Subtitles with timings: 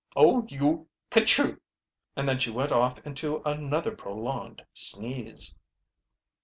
[0.15, 1.61] "Oh, you ker chew!"
[2.15, 5.59] and then she went off into another prolonged sneeze.